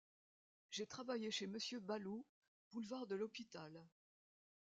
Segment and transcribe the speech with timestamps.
[0.71, 2.25] J’ai travaillé chez monsieur Baloup,
[2.71, 3.85] boulevard de l’Hôpital.